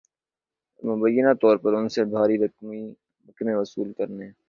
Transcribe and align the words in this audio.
اور 0.83 0.95
مبینہ 0.95 1.33
طور 1.41 1.57
پر 1.63 1.73
ان 1.73 1.89
سے 1.89 2.03
بھاری 2.07 2.37
رقمیں 2.39 3.55
وصول 3.55 3.91
کرنے 3.93 4.31